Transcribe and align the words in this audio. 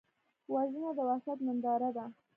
وژنه 0.53 0.89
د 0.97 0.99
وحشت 1.09 1.39
ننداره 1.45 1.89
ده 1.95 2.05